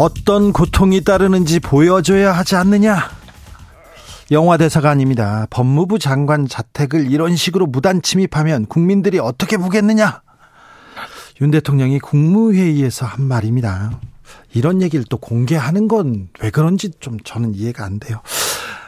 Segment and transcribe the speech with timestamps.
[0.00, 3.10] 어떤 고통이 따르는지 보여줘야 하지 않느냐?
[4.30, 5.46] 영화 대사가 아닙니다.
[5.50, 10.22] 법무부 장관 자택을 이런 식으로 무단 침입하면 국민들이 어떻게 보겠느냐?
[11.42, 13.90] 윤 대통령이 국무회의에서 한 말입니다.
[14.54, 18.22] 이런 얘기를 또 공개하는 건 왜 그런지 좀 저는 이해가 안 돼요.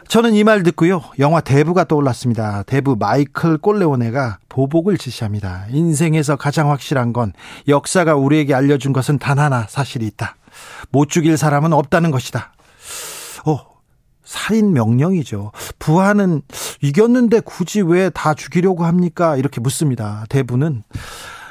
[0.09, 1.03] 저는 이 말 듣고요.
[1.19, 2.63] 영화 대부가 떠올랐습니다.
[2.63, 5.67] 대부 마이클 꼴레오네가 보복을 지시합니다.
[5.73, 7.35] 인생에서 가장 확실한 건
[7.69, 10.37] 역사가 우리에게 알려준 것은 단 하나 사실이 있다.
[10.91, 12.53] 못 죽일 사람은 없다는 것이다.
[13.47, 13.59] 어,
[14.25, 15.53] 살인 명령이죠.
[15.79, 16.43] 부하는
[16.81, 19.37] 이겼는데 굳이 왜 다 죽이려고 합니까?
[19.37, 20.25] 이렇게 묻습니다.
[20.29, 20.83] 대부는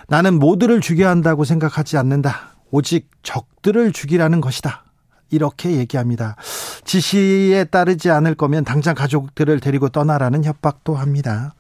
[0.08, 2.56] 나는 모두를 죽여야 한다고 생각하지 않는다.
[2.72, 4.84] 오직 적들을 죽이라는 것이다.
[5.30, 6.36] 이렇게 얘기합니다.
[6.84, 11.54] 지시에 따르지 않을 거면 당장 가족들을 데리고 떠나라는 협박도 합니다.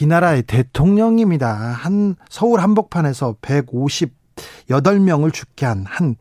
[0.00, 1.54] 이 나라의 대통령입니다.
[1.54, 3.36] 한 서울 한복판에서
[4.68, 6.16] 158명을 죽게 한 한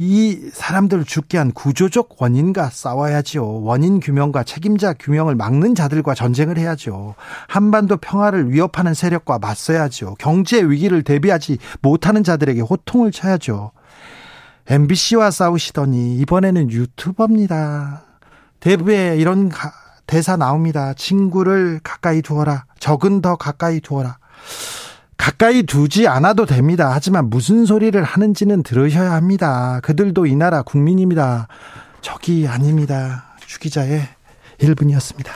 [0.00, 3.62] 이 사람들을 죽게 한 구조적 원인과 싸워야지요.
[3.62, 7.16] 원인 규명과 책임자 규명을 막는 자들과 전쟁을 해야죠.
[7.48, 10.14] 한반도 평화를 위협하는 세력과 맞서야죠.
[10.20, 13.72] 경제 위기를 대비하지 못하는 자들에게 호통을 쳐야죠.
[14.68, 18.02] MBC와 싸우시더니 이번에는 유튜버입니다.
[18.60, 19.72] 대부에 이런 가,
[20.06, 20.94] 대사 나옵니다.
[20.94, 22.66] 친구를 가까이 두어라.
[22.78, 24.18] 적은 더 가까이 두어라.
[25.18, 26.90] 가까이 두지 않아도 됩니다.
[26.92, 29.80] 하지만 무슨 소리를 하는지는 들으셔야 합니다.
[29.82, 31.48] 그들도 이 나라 국민입니다.
[32.00, 33.34] 적이 아닙니다.
[33.44, 34.02] 주기자의
[34.58, 35.28] 1분이었습니다.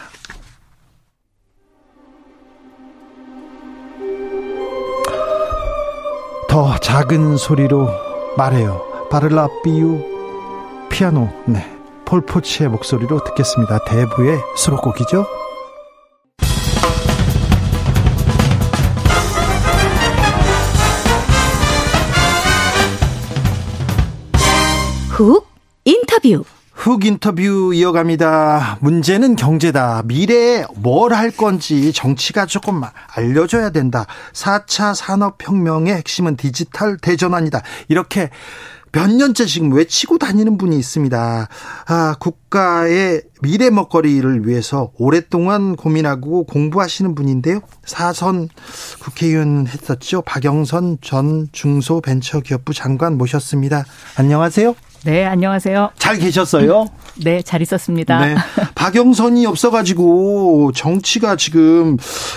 [6.48, 7.88] 더 작은 소리로
[8.36, 9.08] 말해요.
[9.10, 10.04] 바를라 비유
[10.90, 11.66] 피아노 네
[12.04, 13.84] 폴포치의 목소리로 듣겠습니다.
[13.84, 15.41] 대부의 수록곡이죠.
[25.22, 25.46] 훅
[25.84, 28.78] 인터뷰 훅 인터뷰 이어갑니다.
[28.80, 30.02] 문제는 경제다.
[30.06, 32.80] 미래에 뭘 할 건지 정치가 조금
[33.14, 34.06] 알려줘야 된다.
[34.32, 37.62] 4차 산업혁명의 핵심은 디지털 대전환이다.
[37.86, 38.30] 이렇게
[38.90, 41.48] 몇 년째 지금 외치고 다니는 분이 있습니다.
[41.86, 47.60] 아, 국가의 미래 먹거리를 위해서 오랫동안 고민하고 공부하시는 분인데요.
[47.84, 48.48] 사선
[49.00, 50.22] 국회의원 했었죠.
[50.22, 53.84] 박영선 전 중소벤처기업부 장관 모셨습니다.
[54.16, 54.74] 안녕하세요.
[55.04, 55.90] 네, 안녕하세요.
[55.98, 56.86] 잘 계셨어요?
[57.24, 58.24] 네, 잘 있었습니다.
[58.24, 58.36] 네.
[58.76, 61.96] 박영선이 없어가지고 정치가 지금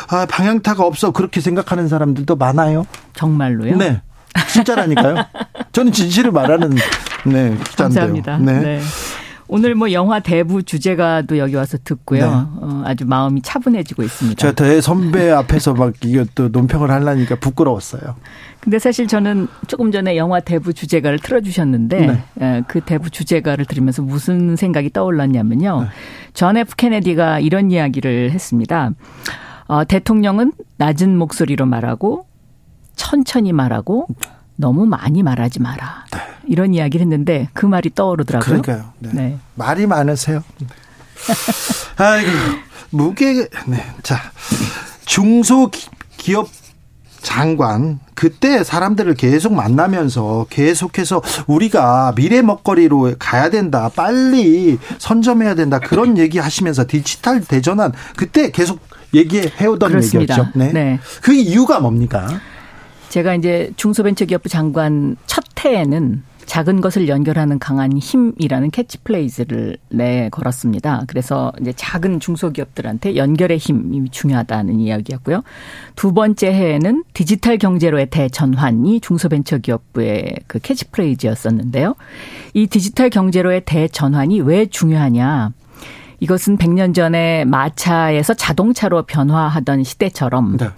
[0.10, 2.86] 아, 방향타가 없어 그렇게 생각하는 사람들도 많아요.
[3.14, 3.78] 정말로요?
[3.78, 4.02] 네.
[4.52, 5.26] 진짜라니까요.
[5.72, 6.72] 저는 진실을 말하는
[7.26, 7.60] 네, 기자인데요.
[7.78, 8.38] 감사합니다.
[8.40, 8.60] 네.
[8.60, 8.82] 네.
[9.48, 12.26] 오늘 뭐 영화 대부 주제가도 여기 와서 듣고요.
[12.26, 12.32] 네.
[12.32, 14.40] 어, 아주 마음이 차분해지고 있습니다.
[14.40, 18.16] 제가 대 선배 앞에서 막 이게 또 논평을 하려니까 부끄러웠어요.
[18.60, 22.24] 근데 사실 저는 조금 전에 영화 대부 주제가를 틀어주셨는데 네.
[22.42, 25.82] 예, 그 대부 주제가를 들으면서 무슨 생각이 떠올랐냐면요.
[25.82, 25.88] 네.
[26.34, 28.92] 존 F 케네디가 이런 이야기를 했습니다.
[29.68, 32.26] 어, 대통령은 낮은 목소리로 말하고
[32.96, 34.08] 천천히 말하고
[34.56, 36.06] 너무 많이 말하지 마라.
[36.14, 36.20] 네.
[36.48, 38.62] 이런 이야기를 했는데 그 말이 떠오르더라고요.
[38.62, 38.94] 그러니까요.
[39.00, 39.10] 네.
[39.14, 39.38] 네.
[39.56, 40.44] 말이 많으세요.
[41.98, 42.30] 아이고
[42.92, 43.86] 무게 네.
[44.04, 44.20] 자
[45.06, 46.50] 중소기업
[47.22, 56.18] 장관 그때 사람들을 계속 만나면서 계속해서 우리가 미래 먹거리로 가야 된다 빨리 선점해야 된다 그런
[56.20, 58.80] 얘기 하시면서 디지털 대전환 그때 계속
[59.14, 60.04] 얘기해 오던.
[60.04, 60.50] 얘기였죠.
[60.54, 60.72] 네.
[60.72, 61.00] 네.
[61.22, 62.28] 그 이유가 뭡니까?
[63.10, 71.04] 제가 이제 중소벤처기업부 장관 첫 해에는 작은 것을 연결하는 강한 힘이라는 캐치프레이즈를 내걸었습니다.
[71.08, 75.42] 그래서 이제 작은 중소기업들한테 연결의 힘이 중요하다는 이야기였고요.
[75.96, 81.96] 두 번째 해에는 디지털 경제로의 대전환이 중소벤처기업부의 그 캐치프레이즈였었는데요.
[82.54, 85.52] 이 디지털 경제로의 대전환이 왜 중요하냐?
[86.20, 90.70] 이것은 100년 전에 마차에서 자동차로 변화하던 시대처럼 네.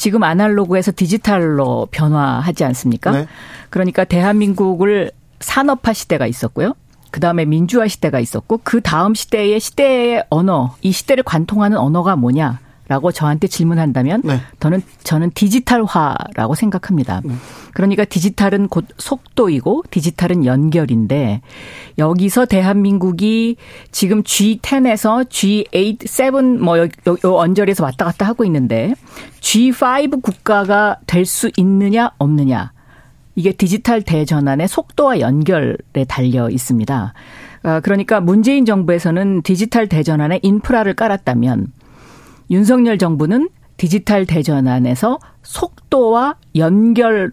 [0.00, 3.10] 지금 아날로그에서 디지털로 변화하지 않습니까?
[3.10, 3.26] 네.
[3.68, 5.10] 그러니까 대한민국을
[5.40, 6.72] 산업화 시대가 있었고요.
[7.10, 12.60] 그 다음에 민주화 시대가 있었고 그 다음 시대의 시대의 언어, 이 시대를 관통하는 언어가 뭐냐?
[12.90, 14.40] 라고 저한테 질문한다면 네.
[14.58, 17.20] 저는 저는 디지털화라고 생각합니다.
[17.24, 17.34] 네.
[17.72, 21.40] 그러니까 디지털은 곧 속도이고 디지털은 연결인데
[21.98, 23.54] 여기서 대한민국이
[23.92, 28.94] 지금 G10에서 G8, 7뭐 요, 요, 요 언저리에서 왔다 갔다 하고 있는데
[29.40, 32.72] G5 국가가 될 수 있느냐 없느냐
[33.36, 35.76] 이게 디지털 대전환의 속도와 연결에
[36.08, 37.14] 달려 있습니다.
[37.62, 41.68] 아, 그러니까 문재인 정부에서는 디지털 대전환에 인프라를 깔았다면
[42.50, 47.32] 윤석열 정부는 디지털 대전환에서 속도와 연결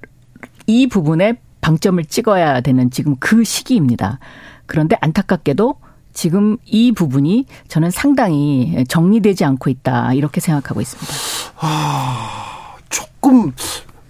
[0.68, 4.20] 이 부분에 방점을 찍어야 되는 지금 그 시기입니다.
[4.66, 5.76] 그런데 안타깝게도
[6.14, 11.14] 지금 이 부분이 저는 상당히 정리되지 않고 있다 이렇게 생각하고 있습니다.
[11.60, 13.52] 아, 조금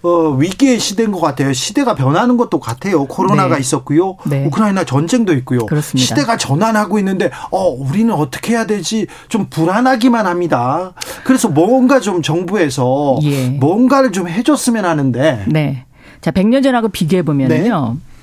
[0.08, 1.52] 어, 위기의 시대인 것 같아요.
[1.52, 3.06] 시대가 변하는 것도 같아요.
[3.06, 3.62] 코로나가 네.
[3.62, 4.16] 있었고요.
[4.26, 4.46] 네.
[4.46, 5.66] 우크라이나 전쟁도 있고요.
[5.66, 6.06] 그렇습니다.
[6.06, 9.08] 시대가 전환하고 있는데 어, 우리는 어떻게 해야 되지?
[9.28, 10.94] 좀 불안하기만 합니다.
[11.26, 13.50] 그래서 뭔가 좀 정부에서 예.
[13.50, 15.46] 뭔가를 좀 해줬으면 하는데.
[15.48, 15.86] 네.
[16.22, 17.50] 자, 100년 전하고 비교해 보면요.
[17.50, 17.70] 네.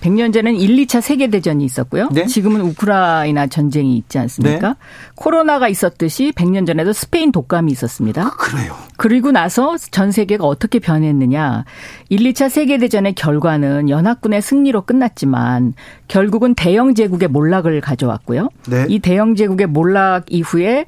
[0.05, 2.11] 100년 전에는 1, 2차 세계 대전이 있었고요.
[2.13, 2.27] 네?
[2.27, 4.69] 지금은 우크라이나 전쟁이 있지 않습니까?
[4.69, 4.75] 네?
[5.15, 8.23] 코로나가 있었듯이 100년 전에도 스페인 독감이 있었습니다.
[8.23, 8.77] 아, 그래요.
[8.99, 11.65] 그리고 나서 전 세계가 어떻게 변했느냐.
[12.11, 15.73] 1, 2차 세계 대전의 결과는 연합군의 승리로 끝났지만
[16.07, 18.51] 결국은 대영 제국의 몰락을 가져왔고요.
[18.69, 18.85] 네?
[18.91, 20.85] 이 대영 제국의 몰락 이후에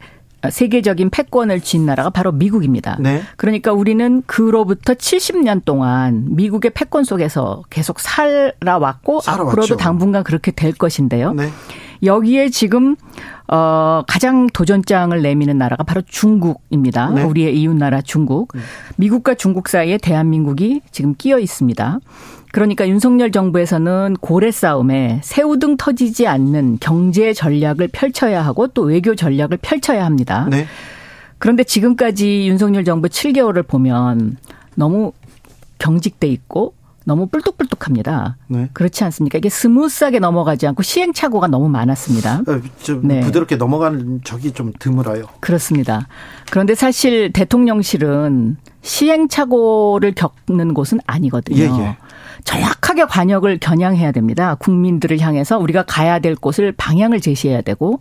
[0.50, 2.96] 세계적인 패권을 쥔 나라가 바로 미국입니다.
[3.00, 3.22] 네.
[3.36, 9.50] 그러니까 우리는 그로부터 70년 동안 미국의 패권 속에서 계속 살아왔고 살아왔죠.
[9.50, 11.32] 앞으로도 당분간 그렇게 될 것인데요.
[11.32, 11.48] 네.
[12.02, 12.96] 여기에 지금
[13.48, 17.10] 어 가장 도전장을 내미는 나라가 바로 중국입니다.
[17.10, 17.22] 네.
[17.22, 18.52] 우리의 이웃 나라 중국.
[18.54, 18.60] 네.
[18.96, 22.00] 미국과 중국 사이에 대한민국이 지금 끼어 있습니다.
[22.52, 29.58] 그러니까 윤석열 정부에서는 고래 싸움에 새우등 터지지 않는 경제 전략을 펼쳐야 하고 또 외교 전략을
[29.60, 30.46] 펼쳐야 합니다.
[30.50, 30.66] 네.
[31.38, 34.38] 그런데 지금까지 윤석열 정부 7개월을 보면
[34.74, 35.12] 너무
[35.78, 38.36] 경직돼 있고 너무 뿔뚝뿔뚝합니다.
[38.48, 38.68] 네.
[38.72, 39.38] 그렇지 않습니까?
[39.38, 42.40] 이게 smooth하게 넘어가지 않고 시행착오가 너무 많았습니다.
[42.48, 43.20] 어, 좀 네.
[43.20, 45.24] 부드럽게 넘어가는 적이 좀 드물어요.
[45.38, 46.08] 그렇습니다.
[46.50, 51.58] 그런데 사실 대통령실은 시행착오를 겪는 곳은 아니거든요.
[51.58, 51.96] 예, 예.
[52.46, 54.54] 정확하게 과녁을 겨냥해야 됩니다.
[54.54, 58.00] 국민들을 향해서 우리가 가야 될 곳을 방향을 제시해야 되고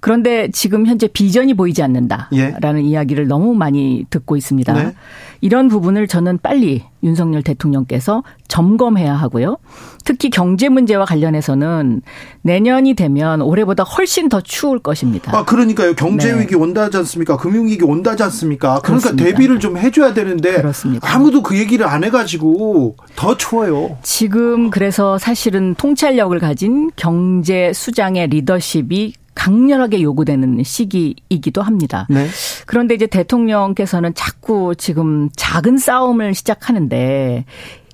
[0.00, 2.88] 그런데 지금 현재 비전이 보이지 않는다라는 예.
[2.88, 4.72] 이야기를 너무 많이 듣고 있습니다.
[4.72, 4.92] 네.
[5.40, 9.58] 이런 부분을 저는 빨리 윤석열 대통령께서 점검해야 하고요.
[10.04, 12.02] 특히 경제 문제와 관련해서는
[12.42, 15.36] 내년이 되면 올해보다 훨씬 더 추울 것입니다.
[15.36, 15.94] 아, 그러니까요.
[15.94, 16.40] 경제 네.
[16.40, 17.36] 위기 온다지 않습니까?
[17.36, 18.80] 금융 위기 온다지 않습니까?
[18.80, 19.24] 그러니까 그렇습니다.
[19.24, 21.14] 대비를 좀 해줘야 되는데 그렇습니다.
[21.14, 23.96] 아무도 그 얘기를 안 해가지고 더 추워요.
[24.02, 32.08] 지금 그래서 사실은 통찰력을 가진 경제 수장의 리더십이 강렬하게 요구되는 시기이기도 합니다.
[32.10, 32.26] 네.
[32.66, 37.44] 그런데 이제 대통령께서는 자꾸 지금 작은 싸움을 시작하는데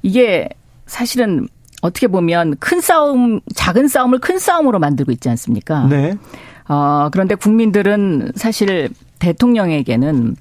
[0.02, 0.48] 이게
[0.86, 1.48] 사실은
[1.82, 5.86] 어떻게 보면 큰 싸움, 작은 싸움을 큰 싸움으로 만들고 있지 않습니까?
[5.88, 6.14] 네.
[6.68, 8.88] 어, 그런데 국민들은 사실
[9.18, 10.36] 대통령에게는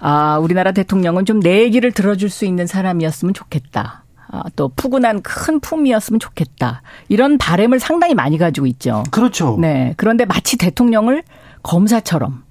[0.00, 4.04] 아, 우리나라 대통령은 좀 내 얘기를 들어줄 수 있는 사람이었으면 좋겠다.
[4.28, 6.82] 아, 또 푸근한 큰 품이었으면 좋겠다.
[7.08, 9.02] 이런 바램을 상당히 많이 가지고 있죠.
[9.10, 9.58] 그렇죠.
[9.60, 9.92] 네.
[9.98, 11.22] 그런데 마치 대통령을
[11.62, 12.42] 검사처럼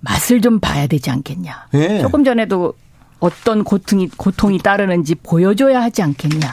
[0.00, 1.68] 맛을 좀 봐야 되지 않겠냐.
[1.72, 2.00] 네.
[2.00, 2.74] 조금 전에도
[3.20, 6.52] 어떤 고통이 고통이 따르는지 보여줘야 하지 않겠냐.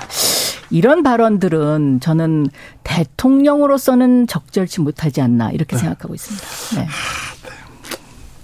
[0.70, 2.48] 이런 발언들은 저는
[2.84, 5.82] 대통령으로서는 적절치 못하지 않나 이렇게 네.
[5.82, 6.48] 생각하고 있습니다.
[6.82, 6.88] 네.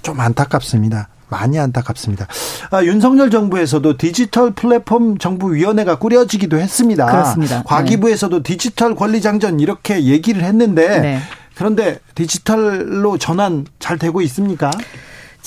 [0.04, 1.08] 좀 안타깝습니다.
[1.30, 2.28] 많이 안타깝습니다.
[2.72, 7.06] 아, 윤석열 정부에서도 디지털 플랫폼 정부위원회가 꾸려지기도 했습니다.
[7.06, 7.64] 그렇습니다.
[7.64, 8.44] 과기부에서도 네.
[8.44, 11.20] 디지털 권리장전 이렇게 얘기를 했는데 네.
[11.56, 14.72] 그런데 디지털로 전환 잘 되고 있습니까?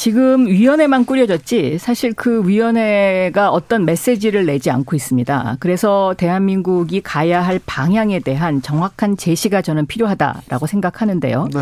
[0.00, 5.58] 지금 위원회만 꾸려졌지 사실 그 위원회가 어떤 메시지를 내지 않고 있습니다.
[5.60, 11.48] 그래서 대한민국이 가야 할 방향에 대한 정확한 제시가 저는 필요하다라고 생각하는데요.
[11.52, 11.60] 네.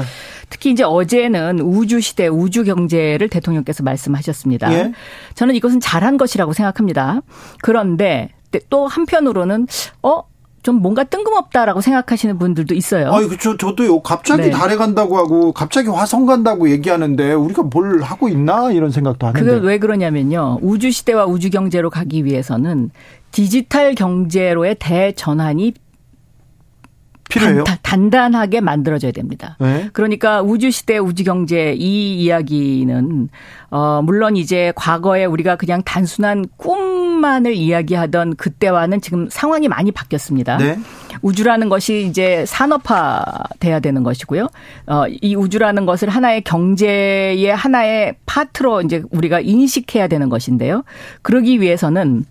[0.51, 4.73] 특히 이제 어제는 우주 시대 우주 경제를 대통령께서 말씀하셨습니다.
[4.73, 4.93] 예?
[5.35, 7.23] 저는 이것은 잘한 것이라고 생각합니다.
[7.61, 8.29] 그런데
[8.71, 9.67] 또 한편으로는
[10.05, 10.23] 어
[10.63, 13.13] 좀 뭔가 뜬금없다라고 생각하시는 분들도 있어요.
[13.13, 13.57] 아, 그렇죠.
[13.57, 14.01] 저도요.
[14.01, 14.51] 갑자기 네.
[14.51, 19.45] 달에 간다고 하고 갑자기 화성 간다고 얘기하는데 우리가 뭘 하고 있나 이런 생각도 하는데.
[19.45, 20.59] 그게 왜 그러냐면요.
[20.63, 22.91] 우주 시대와 우주 경제로 가기 위해서는
[23.31, 25.75] 디지털 경제로의 대전환이
[27.29, 27.65] 필요해요.
[27.83, 29.57] 단, 단하게 만들어져야 됩니다.
[29.61, 29.91] 네.
[29.93, 33.29] 그러니까 우주 시대 우주 경제 이 이야기는
[33.71, 36.88] 어 물론 이제 과거에 우리가 그냥 단순한 꿈
[37.19, 40.59] 만을 이야기하던 그때와는 지금 상황이 많이 바뀌었습니다.
[40.59, 40.79] 네.
[41.23, 43.25] 우주라는 것이 이제 산업화
[43.61, 44.49] 돼야 되는 것이고요.
[44.87, 50.85] 어, 이 우주라는 것을 하나의 경제의 하나의 파트로 이제 우리가 인식해야 되는 것인데요.
[51.23, 52.25] 그러기 위해서는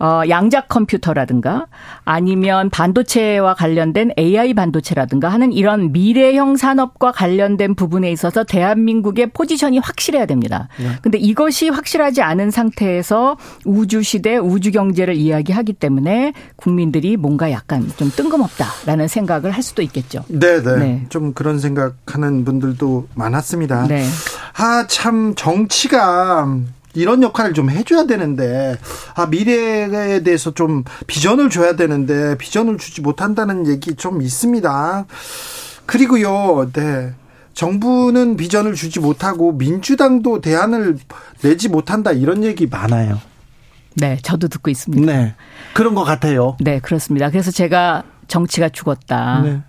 [0.00, 1.66] 어, 양자 컴퓨터라든가
[2.04, 10.24] 아니면 반도체와 관련된 AI 반도체라든가 하는 이런 미래형 산업과 관련된 부분에 있어서 대한민국의 포지션이 확실해야
[10.24, 10.68] 됩니다.
[10.78, 10.88] 네.
[11.02, 18.10] 근데 이것이 확실하지 않은 상태에서 우주 시대 우주 경제를 이야기하기 때문에 국민들이 뭔가 약간 좀
[18.10, 20.24] 뜬금없다라는 생각을 할 수도 있겠죠.
[20.28, 20.76] 네, 네.
[20.76, 21.06] 네.
[21.10, 23.86] 좀 그런 생각하는 분들도 많았습니다.
[23.86, 24.06] 네.
[24.56, 26.46] 아, 참 정치가
[26.94, 28.76] 이런 역할을 좀 해줘야 되는데
[29.14, 35.06] 아 미래에 대해서 좀 비전을 줘야 되는데 비전을 주지 못한다는 얘기 좀 있습니다.
[35.86, 37.14] 그리고요, 네.
[37.52, 40.98] 정부는 비전을 주지 못하고 민주당도 대안을
[41.42, 43.20] 내지 못한다 이런 얘기 많아요.
[43.94, 45.12] 네, 저도 듣고 있습니다.
[45.12, 45.34] 네,
[45.74, 46.56] 그런 것 같아요.
[46.60, 47.28] 네, 그렇습니다.
[47.28, 49.42] 그래서 제가 정치가 죽었다.
[49.42, 49.60] 네.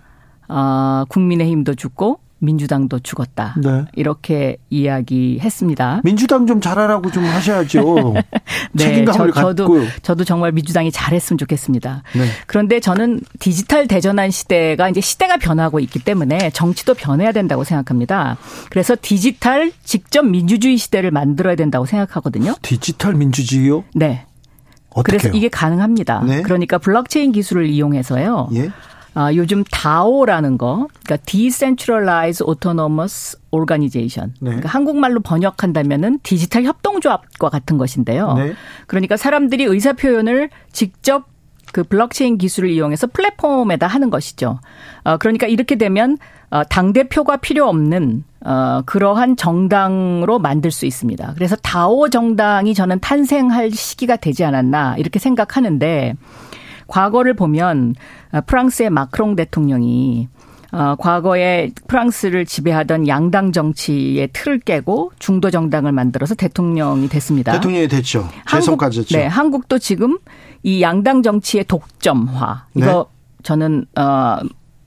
[0.48, 3.54] 어, 국민의힘도 죽고 민주당도 죽었다.
[3.62, 3.84] 네.
[3.94, 6.02] 이렇게 이야기했습니다.
[6.04, 8.14] 민주당 좀 잘하라고 좀 하셔야죠.
[8.72, 9.86] 네, 책임감을 저, 도 갖고.
[10.02, 12.02] 저도 정말 민주당이 잘했으면 좋겠습니다.
[12.14, 12.24] 네.
[12.46, 18.36] 그런데 저는 디지털 대전환 시대가 이제 시대가 변하고 있기 때문에 정치도 변해야 된다고 생각합니다.
[18.70, 22.54] 그래서 디지털 직접 민주주의 시대를 만들어야 된다고 생각하거든요.
[22.62, 23.84] 디지털 민주주의요?
[23.94, 24.26] 네.
[25.04, 26.22] 그래서 이게 가능합니다.
[26.26, 26.42] 네.
[26.42, 28.50] 그러니까 블록체인 기술을 이용해서요.
[28.54, 28.70] 예?
[29.14, 34.34] 아, 요즘 DAO라는 거, 그러니까 Decentralized Autonomous Organization.
[34.40, 34.50] 네.
[34.50, 38.34] 그러니까 한국말로 번역한다면은 디지털 협동조합과 같은 것인데요.
[38.34, 38.54] 네.
[38.86, 41.26] 그러니까 사람들이 의사 표현을 직접
[41.72, 44.60] 그 블록체인 기술을 이용해서 플랫폼에다 하는 것이죠.
[45.04, 46.18] 어, 그러니까 이렇게 되면
[46.50, 51.32] 어, 당 대표가 필요 없는 어, 그러한 정당으로 만들 수 있습니다.
[51.34, 56.14] 그래서 다오 정당이 저는 탄생할 시기가 되지 않았나 이렇게 생각하는데
[56.92, 57.94] 과거를 보면
[58.32, 60.28] 어, 프랑스의 마크롱 대통령이
[60.72, 67.52] 어, 과거에 프랑스를 지배하던 양당 정치의 틀을 깨고 중도 정당을 만들어서 대통령이 됐습니다.
[67.52, 68.28] 대통령이 됐죠.
[68.48, 69.16] 재선까지 했죠.
[69.16, 70.18] 네, 한국도 지금
[70.62, 73.42] 이 양당 정치의 독점화 이거 네.
[73.42, 74.38] 저는 어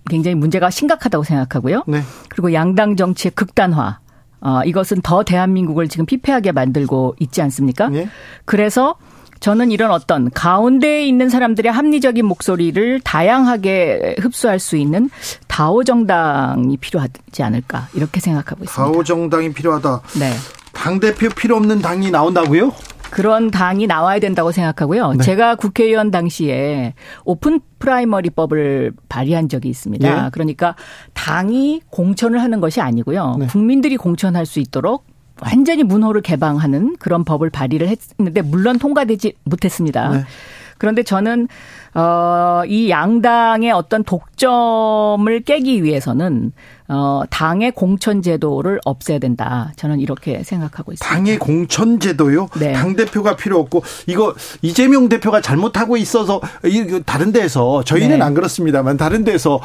[0.08, 1.84] 굉장히 문제가 심각하다고 생각하고요.
[1.88, 2.02] 네.
[2.30, 4.00] 그리고 양당 정치의 극단화
[4.42, 7.90] 어 이것은 더 대한민국을 지금 피폐하게 만들고 있지 않습니까?
[7.90, 8.08] 네.
[8.46, 8.96] 그래서
[9.40, 15.10] 저는 이런 어떤 가운데에 있는 사람들의 합리적인 목소리를 다양하게 흡수할 수 있는
[15.48, 18.92] 다오 정당이 필요하지 않을까 이렇게 생각하고 있습니다.
[18.92, 20.02] 다오 정당이 필요하다.
[20.20, 20.32] 네.
[20.74, 22.74] 당 대표 필요 없는 당이 나온다고요?
[23.12, 25.14] 그런 당이 나와야 된다고 생각하고요.
[25.14, 25.24] 네.
[25.24, 30.24] 제가 국회의원 당시에 오픈 프라이머리법을 발의한 적이 있습니다.
[30.24, 30.30] 네.
[30.32, 30.76] 그러니까
[31.14, 33.38] 당이 공천을 하는 것이 아니고요.
[33.40, 33.48] 네.
[33.48, 35.06] 국민들이 공천할 수 있도록
[35.42, 40.10] 완전히 문호를 개방하는 그런 법을 발의를 했는데 물론 통과되지 못했습니다.
[40.10, 40.24] 네.
[40.78, 41.48] 그런데 저는
[41.94, 46.52] 어이 양당의 어떤 독점을 깨기 위해서는
[46.90, 49.72] 어 당의 공천 제도를 없애야 된다.
[49.78, 51.16] 저는 이렇게 생각하고 있습니다.
[51.16, 52.50] 당의 공천 제도요?
[52.60, 52.74] 네.
[52.74, 56.42] 당 대표가 필요 없고 이거 이재명 대표가 잘못하고 있어서
[57.06, 58.26] 다른 데서 저희는 네.
[58.26, 59.62] 안 그렇습니다만 다른 데서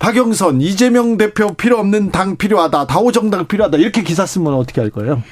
[0.00, 2.86] 박영선, 이재명 대표 필요 없는 당 필요하다.
[2.86, 3.76] 다오정당 필요하다.
[3.76, 5.22] 이렇게 기사 쓰면 어떻게 할 거예요?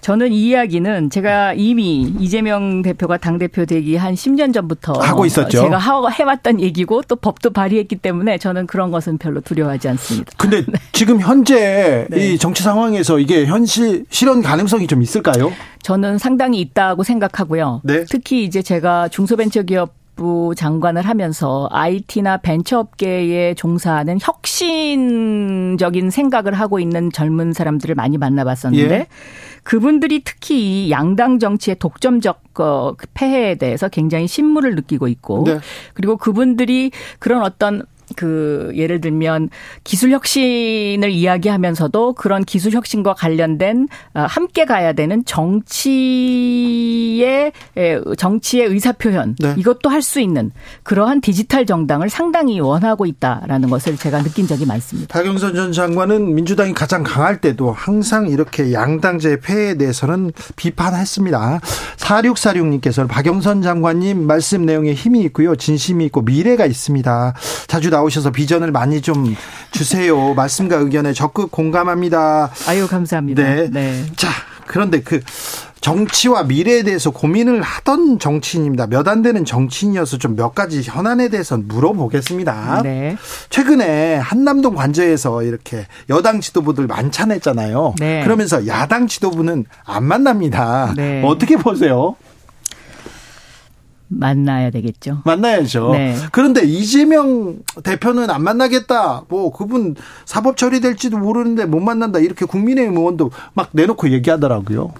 [0.00, 5.62] 저는 이 이야기는 제가 이미 이재명 대표가 당대표 되기 한 10년 전부터 하고 있었죠.
[5.62, 5.78] 제가
[6.10, 10.32] 해왔던 얘기고 또 법도 발의했기 때문에 저는 그런 것은 별로 두려워하지 않습니다.
[10.36, 10.72] 근데 네.
[10.92, 12.34] 지금 현재 네.
[12.34, 15.52] 이 정치 상황에서 이게 현실 실현 가능성이 좀 있을까요?
[15.82, 17.80] 저는 상당히 있다고 생각하고요.
[17.84, 18.04] 네.
[18.08, 27.52] 특히 이제 제가 중소벤처기업 산업부 장관을 하면서 IT나 벤처업계에 종사하는 혁신적인 생각을 하고 있는 젊은
[27.52, 29.06] 사람들을 많이 만나봤었는데 예.
[29.62, 35.58] 그분들이 특히 양당 정치의 독점적 어, 그 폐해에 대해서 굉장히 신물을 느끼고 있고 네.
[35.94, 37.82] 그리고 그분들이 그런 어떤
[38.14, 39.50] 그 예를 들면
[39.84, 46.46] 기술 혁신을 이야기하면서도 그런 기술 혁신과 관련된 어, 함께 가야 되는 정치의
[48.16, 49.54] 정치의 의사 표현 네.
[49.58, 50.52] 이것도 할 수 있는
[50.84, 55.12] 그러한 디지털 정당을 상당히 원하고 있다라는 것을 제가 느낀 적이 많습니다.
[55.12, 61.60] 박영선 전 장관은 민주당이 가장 강할 때도 항상 이렇게 양당제 폐해에 대해서는 비판했습니다.
[61.96, 65.56] 4646님께서는 박영선 장관님 말씀 내용에 힘이 있고요.
[65.56, 67.34] 진심이 있고 미래가 있습니다.
[67.66, 69.34] 자주 나오셔서 비전을 많이 좀
[69.70, 70.34] 주세요.
[70.34, 72.50] 말씀과 의견에 적극 공감합니다.
[72.68, 73.42] 아유, 감사합니다.
[73.42, 73.68] 네.
[73.70, 74.04] 네.
[74.16, 74.28] 자,
[74.66, 75.20] 그런데 그
[75.80, 78.88] 정치와 미래에 대해서 고민을 하던 정치인입니다.
[78.88, 82.80] 몇 안 되는 정치인이어서 좀 몇 가지 현안에 대해서 물어보겠습니다.
[82.82, 83.16] 네.
[83.50, 87.94] 최근에 한남동 관저에서 이렇게 여당 지도부들 만찬했잖아요.
[88.00, 88.22] 네.
[88.24, 90.92] 그러면서 야당 지도부는 안 만납니다.
[90.96, 91.22] 네.
[91.24, 92.16] 어떻게 보세요?
[94.08, 95.22] 만나야 되겠죠.
[95.24, 95.92] 만나야죠.
[95.92, 96.14] 네.
[96.32, 99.24] 그런데 이재명 대표는 안 만나겠다.
[99.28, 99.94] 뭐 그분
[100.24, 102.18] 사법 처리될지도 모르는데 못 만난다.
[102.18, 104.92] 이렇게 국민의힘 의원도 막 내놓고 얘기하더라고요.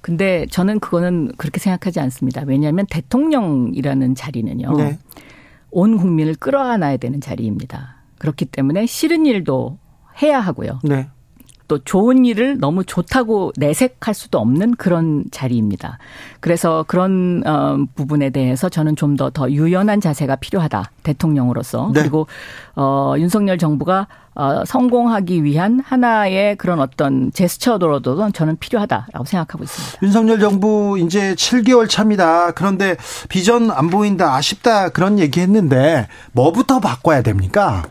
[0.00, 2.42] 근데 저는 그거는 그렇게 생각하지 않습니다.
[2.44, 4.76] 왜냐하면 대통령이라는 자리는요.
[4.76, 4.98] 네.
[5.70, 7.96] 온 국민을 끌어안아야 되는 자리입니다.
[8.18, 9.78] 그렇기 때문에 싫은 일도
[10.20, 10.80] 해야 하고요.
[10.82, 11.08] 네.
[11.72, 15.96] 또 좋은 일을 너무 좋다고 내색할 수도 없는 그런 자리입니다.
[16.40, 20.90] 그래서 그런 어 부분에 대해서 저는 좀 더더 더 유연한 자세가 필요하다.
[21.02, 21.90] 대통령으로서.
[21.94, 22.00] 네.
[22.00, 22.26] 그리고
[22.76, 29.98] 어 윤석열 정부가 어 성공하기 위한 하나의 그런 어떤 제스처로도 저는 필요하다라고 생각하고 있습니다.
[30.02, 32.50] 윤석열 정부 이제 7개월 차입니다.
[32.50, 32.96] 그런데
[33.30, 37.84] 비전 안 보인다, 아쉽다 그런 얘기 했는데 뭐부터 바꿔야 됩니까?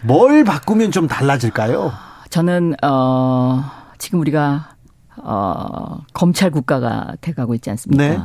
[0.00, 2.10] 뭘 바꾸면 좀 달라질까요?
[2.32, 3.62] 저는 어
[3.98, 4.74] 지금 우리가
[5.18, 8.08] 어 검찰 국가가 돼가고 있지 않습니까?
[8.08, 8.18] 네.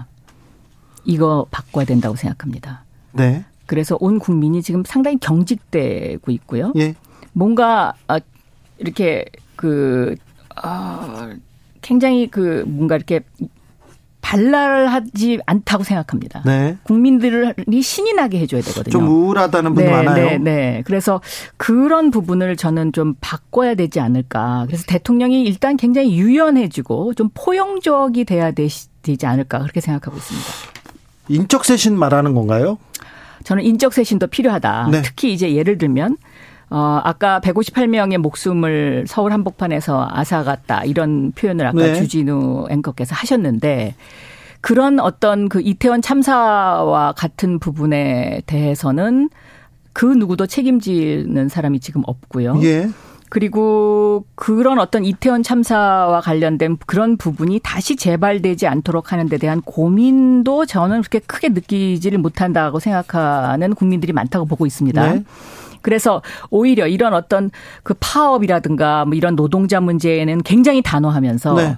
[1.03, 2.85] 이거 바꿔야 된다고 생각합니다.
[3.11, 3.43] 네.
[3.65, 6.71] 그래서 온 국민이 지금 상당히 경직되고 있고요.
[6.77, 6.95] 예.
[7.33, 8.21] 뭔가 아,
[8.77, 9.25] 이렇게
[9.57, 10.15] 그
[10.55, 11.35] 아,
[11.81, 13.19] 굉장히 그 뭔가 이렇게
[14.21, 16.41] 발랄하지 않다고 생각합니다.
[16.45, 16.77] 네.
[16.83, 18.91] 국민들이 신이 나게 해줘야 되거든요.
[18.91, 20.25] 좀 우울하다는 분이 네, 많아요.
[20.29, 20.83] 네, 네.
[20.86, 21.21] 그래서
[21.55, 24.65] 그런 부분을 저는 좀 바꿔야 되지 않을까.
[24.67, 30.47] 그래서 대통령이 일단 굉장히 유연해지고 좀 포용적이 돼야 되지 않을까 그렇게 생각하고 있습니다.
[31.29, 32.77] 인적 쇄신 말하는 건가요?
[33.43, 34.89] 저는 인적 쇄신도 필요하다.
[34.91, 35.01] 네.
[35.03, 36.17] 특히 이제 예를 들면
[36.69, 41.93] 어, 아까 158명의 목숨을 서울 한복판에서 앗아갔다 이런 표현을 아까 네.
[41.95, 43.95] 주진우 앵커께서 하셨는데
[44.59, 49.29] 그런 어떤 그 이태원 참사와 같은 부분에 대해서는
[49.93, 52.59] 그 누구도 책임지는 사람이 지금 없고요.
[52.63, 52.89] 예.
[53.29, 60.65] 그리고 그런 어떤 이태원 참사와 관련된 그런 부분이 다시 재발되지 않도록 하는 데 대한 고민도
[60.65, 65.13] 저는 그렇게 크게 느끼지를 못한다고 생각하는 국민들이 많다고 보고 있습니다.
[65.13, 65.24] 네.
[65.88, 67.50] 그래서 오히려 이런 어떤
[67.84, 71.77] 그 파업이라든가 뭐 이런 노동자 문제에는 굉장히 단호하면서 네.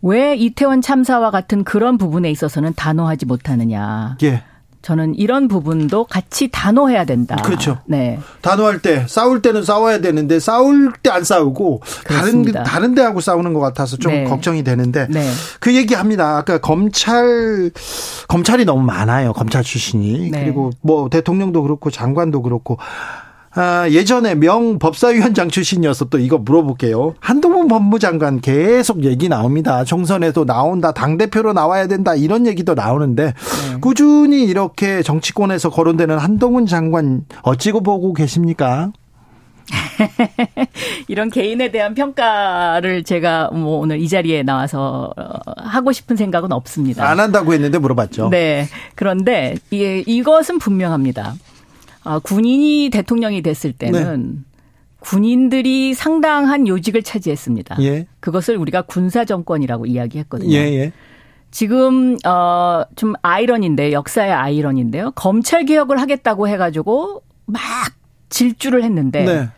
[0.00, 4.16] 왜 이태원 참사와 같은 그런 부분에 있어서는 단호하지 못하느냐.
[4.22, 4.44] 예.
[4.80, 7.36] 저는 이런 부분도 같이 단호해야 된다.
[7.36, 7.76] 그렇죠.
[7.84, 8.18] 네.
[8.40, 12.62] 단호할 때 싸울 때는 싸워야 되는데 싸울 때 안 싸우고 그렇습니다.
[12.62, 14.24] 다른 다른 데하고 싸우는 것 같아서 좀 네.
[14.24, 15.30] 걱정이 되는데 네.
[15.58, 16.38] 그 얘기합니다.
[16.38, 17.70] 아까 검찰
[18.26, 19.34] 검찰이 너무 많아요.
[19.34, 20.44] 검찰 출신이 네.
[20.44, 22.78] 그리고 뭐 대통령도 그렇고 장관도 그렇고
[23.52, 27.14] 아, 예전에 명 법사위원장 출신이어서 또 이거 물어볼게요.
[27.18, 29.82] 한동훈 법무장관 계속 얘기 나옵니다.
[29.84, 30.92] 총선에도 나온다.
[30.92, 32.14] 당대표로 나와야 된다.
[32.14, 33.80] 이런 얘기도 나오는데 네.
[33.80, 38.92] 꾸준히 이렇게 정치권에서 거론되는 한동훈 장관 어찌고 보고 계십니까?
[41.08, 47.08] 이런 개인에 대한 평가를 제가 뭐 오늘 이 자리에 나와서 어, 하고 싶은 생각은 없습니다.
[47.08, 48.30] 안 한다고 했는데 물어봤죠.
[48.30, 48.66] 네.
[48.94, 51.34] 그런데 이게 이것은 분명합니다.
[52.10, 54.40] 아, 군인이 대통령이 됐을 때는 네.
[54.98, 57.76] 군인들이 상당한 요직을 차지했습니다.
[57.82, 58.06] 예.
[58.18, 60.52] 그것을 우리가 군사 정권이라고 이야기했거든요.
[60.52, 60.92] 예, 예.
[61.52, 65.12] 지금 어 좀 아이러니인데 역사의 아이러니인데요.
[65.12, 67.62] 검찰 개혁을 하겠다고 해가지고 막
[68.28, 69.48] 질주를 했는데 네.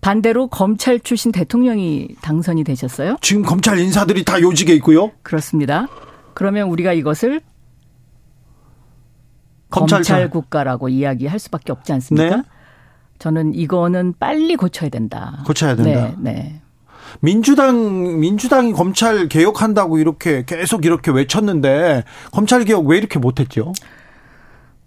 [0.00, 3.16] 반대로 검찰 출신 대통령이 당선이 되셨어요.
[3.20, 5.12] 지금 검찰 인사들이 다 요직에 있고요.
[5.22, 5.88] 그렇습니다.
[6.34, 7.40] 그러면 우리가 이것을
[9.80, 12.36] 검찰, 검찰 국가라고 이야기할 수밖에 없지 않습니까?
[12.36, 12.42] 네.
[13.18, 15.42] 저는 이거는 빨리 고쳐야 된다.
[15.46, 16.14] 고쳐야 된다.
[16.18, 16.60] 네, 네.
[17.20, 23.72] 민주당 민주당이 검찰 개혁한다고 이렇게 계속 이렇게 외쳤는데 검찰 개혁 왜 이렇게 못했죠?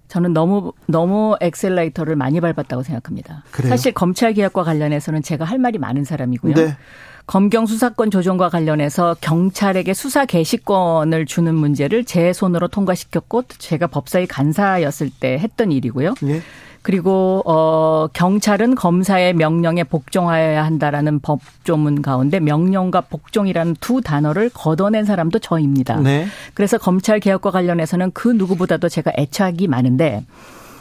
[0.07, 3.43] 저는 너무 너무 엑셀레이터를 많이 밟았다고 생각합니다.
[3.51, 3.69] 그래요?
[3.69, 6.53] 사실 검찰 개혁과 관련해서는 제가 할 말이 많은 사람이고요.
[6.55, 6.77] 네.
[7.27, 15.09] 검경 수사권 조정과 관련해서 경찰에게 수사 개시권을 주는 문제를 제 손으로 통과시켰고 제가 법사위 간사였을
[15.19, 16.15] 때 했던 일이고요.
[16.23, 16.41] 예.
[16.83, 25.39] 그리고 어 경찰은 검사의 명령에 복종하여야 한다라는 법조문 가운데 명령과 복종이라는 두 단어를 걷어낸 사람도
[25.39, 25.97] 저입니다.
[25.97, 26.27] 네.
[26.53, 30.23] 그래서 검찰 개혁과 관련해서는 그 누구보다도 제가 애착이 많은데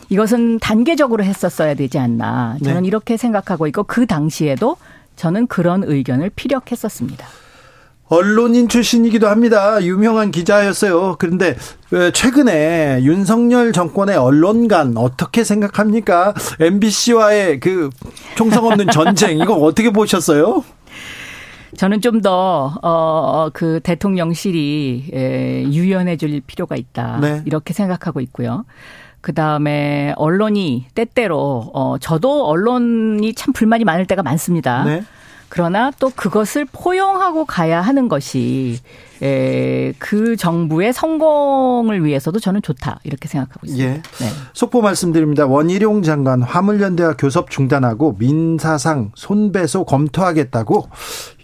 [0.08, 2.86] 이것은 단계적으로 했었어야 되지 않나 저는 네.
[2.86, 4.76] 이렇게 생각하고 있고 그 당시에도
[5.16, 7.26] 저는 그런 의견을 피력했었습니다.
[8.08, 9.82] 언론인 출신이기도 합니다.
[9.82, 11.16] 유명한 기자였어요.
[11.18, 11.56] 그런데
[12.12, 16.32] 최근에 윤석열 정권의 언론관 어떻게 생각합니까?
[16.60, 17.90] MBC와의 그
[18.36, 20.62] 총성 없는 전쟁 이거 어떻게 보셨어요?
[21.76, 27.18] 저는 좀 더, 어, 그 대통령실이 에, 유연해질 필요가 있다.
[27.20, 27.42] 네.
[27.44, 28.64] 이렇게 생각하고 있고요.
[29.26, 34.84] 그 다음에 언론이 때때로 어 저도 언론이 참 불만이 많을 때가 많습니다.
[34.84, 35.02] 네.
[35.48, 38.78] 그러나 또 그것을 포용하고 가야 하는 것이
[39.22, 43.88] 에, 그 정부의 성공을 위해서도 저는 좋다 이렇게 생각하고 있습니다.
[43.88, 43.94] 예.
[43.94, 44.26] 네.
[44.52, 45.46] 속보 말씀드립니다.
[45.46, 50.88] 원희룡 장관 화물연대와 교섭 중단하고 민사상 손배소 검토하겠다고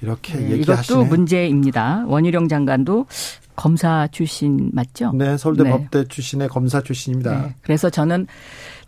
[0.02, 1.02] 이렇게 네, 얘기하시네요.
[1.02, 2.04] 이것도 문제입니다.
[2.08, 3.06] 원희룡 장관도
[3.54, 5.12] 검사 출신 맞죠?
[5.12, 5.70] 네, 서울대 네.
[5.70, 7.42] 법대 출신의 검사 출신입니다.
[7.42, 8.26] 네, 그래서 저는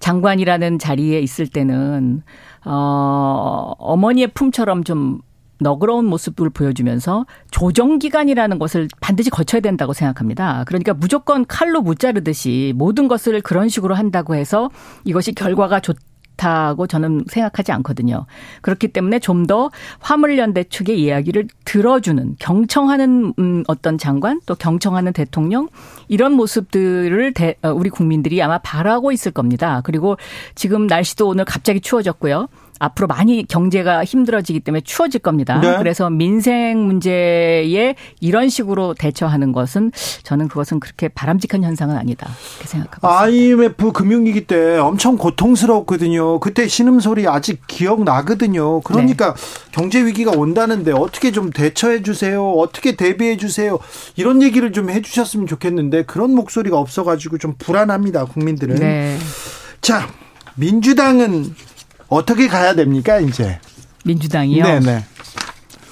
[0.01, 2.23] 장관이라는 자리에 있을 때는
[2.65, 5.21] 어 어머니의 품처럼 좀
[5.61, 10.65] 너그러운 모습을 보여주면서 조정 기간이라는 것을 반드시 거쳐야 된다고 생각합니다.
[10.67, 14.71] 그러니까 무조건 칼로 무자르듯이 모든 것을 그런 식으로 한다고 해서
[15.05, 16.01] 이것이 결과가 좋다
[16.77, 18.27] 고 저는 생각하지 않거든요.
[18.63, 19.71] 그렇기 때문에 좀 더
[20.01, 25.69] 화물연대 측의 이야기를 들어주는 경청하는 음, 어떤 장관 또 경청하는 대통령
[26.09, 29.83] 이런 모습들을 대, 어, 우리 국민들이 아마 바라고 있을 겁니다.
[29.85, 30.17] 그리고
[30.55, 32.49] 지금 날씨도 오늘 갑자기 추워졌고요.
[32.85, 35.59] 앞으로 많이 경제가 힘들어지기 때문에 추워질 겁니다.
[35.61, 35.77] 네.
[35.79, 39.93] 그래서 민생 문제에 이런 식으로 대처하는 것은
[40.23, 42.31] 저는 그것은 그렇게 바람직한 현상은 아니다.
[42.55, 43.93] 이렇게 생각하고 IMF 있습니다.
[43.93, 46.41] 금융위기 때 엄청 고통스러웠거든요.
[46.41, 48.81] 그때 신음소리 아직 기억나거든요.
[48.83, 49.71] 그러니까 네.
[49.73, 52.49] 경제 위기가 온다는데 어떻게 좀 대처해 주세요.
[52.53, 53.79] 어떻게 대비해 주세요.
[54.17, 58.27] 이런 얘기를 좀 해 주셨으면 좋겠는데 그런 목소리가 없어 가지고 좀 불안합니다.
[58.27, 58.77] 국민들은.
[58.77, 59.19] 네.
[59.81, 60.09] 자,
[60.57, 61.55] 민주당은
[62.15, 63.59] 어떻게 가야 됩니까, 이제?
[64.05, 64.65] 민주당이요?
[64.65, 65.05] 네네.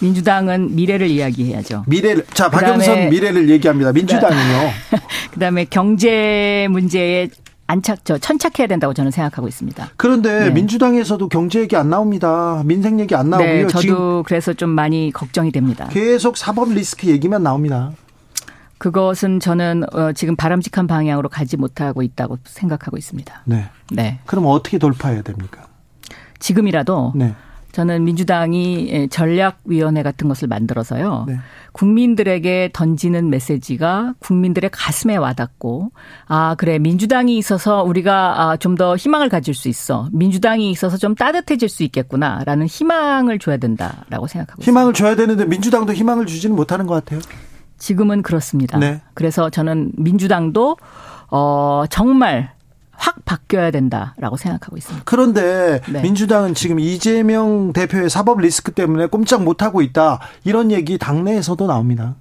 [0.00, 1.84] 민주당은 미래를 이야기해야죠.
[1.86, 3.92] 미래를 자 박영선 미래를 얘기합니다.
[3.92, 4.70] 민주당은요.
[5.32, 7.28] 그다음에 경제 문제에
[7.68, 9.90] 안착 저 천착해야 된다고 저는 생각하고 있습니다.
[9.96, 10.50] 그런데 네.
[10.50, 12.62] 민주당에서도 경제 얘기 안 나옵니다.
[12.66, 13.48] 민생 얘기 안 나오고요.
[13.48, 15.88] 네, 저도 그래서 좀 많이 걱정이 됩니다.
[15.90, 17.92] 계속 사법 리스크 얘기만 나옵니다.
[18.78, 23.42] 그것은 저는 어, 지금 바람직한 방향으로 가지 못하고 있다고 생각하고 있습니다.
[23.44, 23.68] 네.
[23.92, 24.18] 네.
[24.26, 25.68] 그럼 어떻게 돌파해야 됩니까?
[26.42, 27.34] 지금이라도 네.
[27.72, 31.24] 저는 민주당이 전략위원회 같은 것을 만들어서요.
[31.26, 31.38] 네.
[31.72, 35.90] 국민들에게 던지는 메시지가 국민들의 가슴에 와닿고,
[36.26, 40.08] 아, 그래, 민주당이 있어서 우리가 아, 좀더 희망을 가질 수 있어.
[40.12, 44.98] 민주당이 있어서 좀 따뜻해질 수 있겠구나라는 희망을 줘야 된다라고 생각하고 희망을 있습니다.
[44.98, 47.20] 줘야 되는데 민주당도 희망을 주지는 못하는 것 같아요.
[47.78, 48.78] 지금은 그렇습니다.
[48.78, 49.00] 네.
[49.14, 50.76] 그래서 저는 민주당도
[51.30, 52.52] 어, 정말
[53.02, 55.02] 확 바뀌어야 된다라고 생각하고 있습니다.
[55.04, 56.02] 그런데 네.
[56.02, 60.20] 민주당은 지금 이재명 대표의 사법 리스크 때문에 꼼짝 못하고 있다.
[60.44, 62.14] 이런 얘기 당내에서도 나옵니다.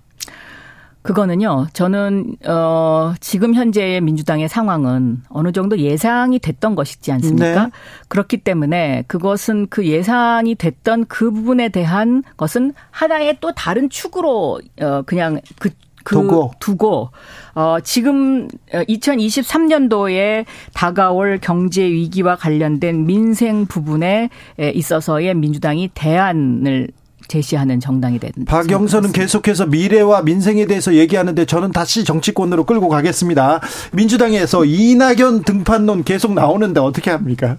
[1.04, 1.68] 그거는요.
[1.74, 7.66] 저는 어 지금 현재의 민주당의 상황은 어느 정도 예상이 됐던 것이지 않습니까?
[7.66, 7.72] 네.
[8.08, 15.02] 그렇기 때문에 그것은 그 예상이 됐던 그 부분에 대한 것은 하나의 또 다른 축으로 어
[15.04, 15.70] 그냥 그
[16.04, 17.10] 그 두고, 두고
[17.56, 26.90] 어, 지금 2023년도에 어, 다가올 경제 위기와 관련된 민생 부분에 있어서의 민주당이 대안을
[27.32, 28.44] 제시하는 정당이 된다.
[28.46, 33.62] 박영선은 계속해서 미래와 민생에 대해서 얘기하는데 저는 다시 정치권으로 끌고 가겠습니다.
[33.94, 37.56] 민주당에서 이낙연 등판론 계속 나오는데 어떻게 합니까?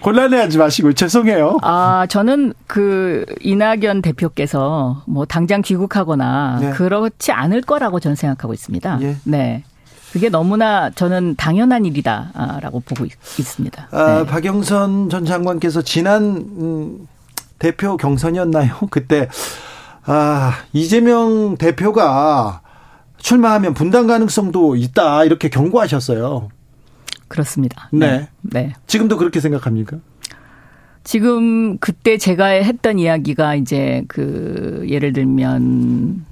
[0.00, 1.58] 곤란해하지 마시고 죄송해요.
[1.60, 6.70] 아 저는 그 이낙연 대표께서 뭐 당장 귀국하거나 네.
[6.70, 9.00] 그렇지 않을 거라고 저는 생각하고 있습니다.
[9.02, 9.16] 예.
[9.24, 9.62] 네.
[10.14, 13.12] 그게 너무나 저는 당연한 일이다라고 보고 있
[13.44, 13.86] 습니다.
[13.92, 14.26] 아, 네.
[14.26, 17.06] 박영선 전 장관께서 지난 음,
[17.60, 18.74] 대표 경선이었나요?
[18.90, 19.28] 그때
[20.04, 22.62] 아 이재명 대표가
[23.18, 26.48] 출마하면 분당 가능성도 있다 이렇게 경고하셨어요.
[27.28, 27.88] 그렇습니다.
[27.92, 28.26] 네.
[28.40, 28.72] 네.
[28.88, 29.98] 지금도 그렇게 생각합니까?
[31.04, 36.24] 지금 그때 제가 했던 이야기가 이제 그 예를 들면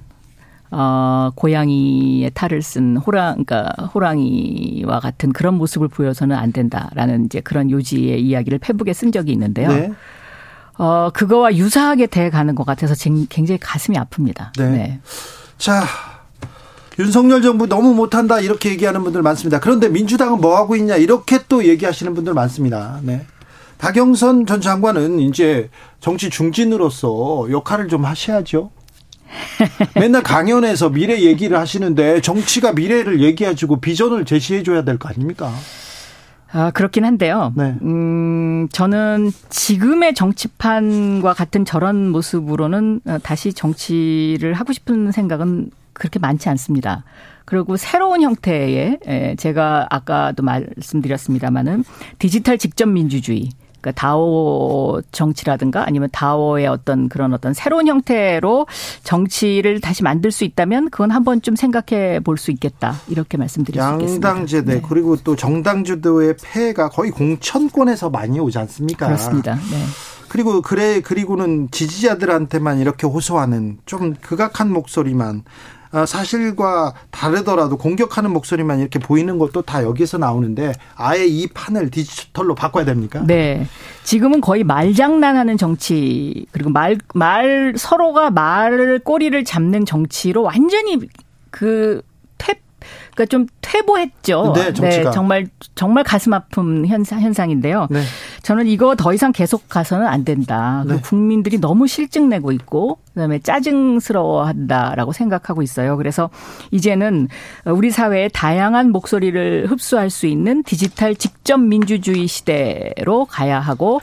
[0.71, 7.71] 어 고양이의 탈을 쓴 호랑 그러니까 호랑이와 같은 그런 모습을 보여서는 안 된다라는 이제 그런
[7.71, 9.69] 요지의 이야기를 페북에 쓴 적이 있는데요.
[9.69, 9.91] 네.
[10.79, 12.95] 어 그거와 유사하게 돼 가는 것 같아서
[13.29, 14.57] 굉장히 가슴이 아픕니다.
[14.57, 14.69] 네.
[14.69, 14.99] 네.
[15.57, 15.83] 자,
[16.97, 19.59] 윤석열 정부 너무 못한다 이렇게 얘기하는 분들 많습니다.
[19.59, 22.99] 그런데 민주당은 뭐 하고 있냐 이렇게 또 얘기하시는 분들 많습니다.
[23.03, 23.25] 네.
[23.77, 28.71] 박영선 전 장관은 이제 정치 중진으로서 역할을 좀 하셔야죠.
[29.95, 35.53] 맨날 강연에서 미래 얘기를 하시는데 정치가 미래를 얘기해주고 비전을 제시해줘야 될 거 아닙니까?
[36.51, 37.53] 아, 그렇긴 한데요.
[37.55, 37.75] 네.
[37.83, 47.03] 음, 저는 지금의 정치판과 같은 저런 모습으로는 다시 정치를 하고 싶은 생각은 그렇게 많지 않습니다.
[47.45, 48.99] 그리고 새로운 형태의
[49.37, 51.83] 제가 아까도 말씀드렸습니다마는
[52.19, 53.49] 디지털 직접 민주주의
[53.81, 58.67] 그러니까 다오 정치라든가 아니면 다오의 어떤 그런 어떤 새로운 형태로
[59.03, 63.91] 정치를 다시 만들 수 있다면 그건 한번 좀 생각해 볼 수 있겠다 이렇게 말씀드릴 수
[63.93, 64.29] 있겠습니다.
[64.29, 64.81] 양당제대 네.
[64.87, 69.07] 그리고 또 정당 주도의 폐해가 거의 공천권에서 많이 오지 않습니까?
[69.07, 69.55] 그렇습니다.
[69.55, 69.83] 네.
[70.29, 75.43] 그리고 그래 그리고는 지지자들한테만 이렇게 호소하는 좀 극악한 목소리만 어,
[76.05, 82.85] 사실과 다르더라도 공격하는 목소리만 이렇게 보이는 것도 다 여기서 나오는데 아예 이 판을 디지털로 바꿔야
[82.85, 83.23] 됩니까?
[83.25, 83.65] 네.
[84.03, 90.99] 지금은 거의 말장난하는 정치 그리고 말 말 서로가 말을 꼬리를 잡는 정치로 완전히
[91.49, 92.01] 그
[93.19, 94.53] 그러니까 좀 퇴보했죠.
[94.55, 95.03] 네, 정치가.
[95.03, 97.87] 네, 정말 정말 가슴 아픈 현상 현상인데요.
[97.89, 98.01] 네.
[98.43, 100.85] 저는 이거 더 이상 계속 가서는 안 된다.
[100.87, 100.99] 네.
[101.01, 105.97] 국민들이 너무 실증 내고 있고 그다음에 짜증스러워한다라고 생각하고 있어요.
[105.97, 106.29] 그래서
[106.71, 107.27] 이제는
[107.65, 114.01] 우리 사회의 다양한 목소리를 흡수할 수 있는 디지털 직접 민주주의 시대로 가야 하고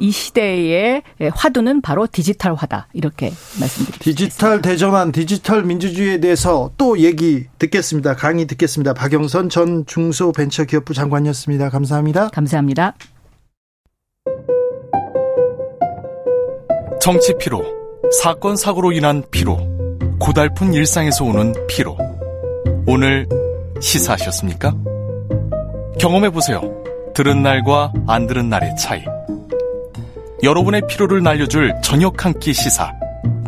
[0.00, 1.02] 이 시대의
[1.32, 2.88] 화두는 바로 디지털화다.
[2.92, 3.26] 이렇게
[3.60, 3.98] 말씀드립니다.
[4.00, 8.16] 디지털 대전환, 디지털 민주주의에 대해서 또 얘기 듣겠습니다.
[8.16, 8.94] 강의 듣겠습니다.
[8.94, 11.70] 박영선 전 중소벤처기업부 장관이었습니다.
[11.70, 12.28] 감사합니다.
[12.28, 12.94] 감사합니다.
[17.00, 17.62] 정치 피로,
[18.20, 19.58] 사건 사고로 인한 피로,
[20.18, 21.96] 고달픈 일상에서 오는 피로.
[22.86, 23.28] 오늘
[23.80, 24.74] 시사하셨습니까?
[26.00, 26.60] 경험해 보세요.
[27.14, 29.04] 들은 날과 안 들은 날의 차이.
[30.42, 32.92] 여러분의 피로를 날려줄 저녁 한 끼 시사.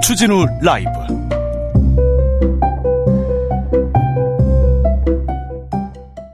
[0.03, 0.91] 추진우 라이브.